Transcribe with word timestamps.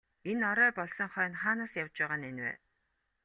Энэ 0.29 0.43
орой 0.51 0.71
болсон 0.79 1.09
хойно 1.13 1.37
хаанаас 1.41 1.73
явж 1.83 1.95
байгаа 1.99 2.17
нь 2.19 2.27
энэ 2.29 2.41
вэ? 2.45 2.53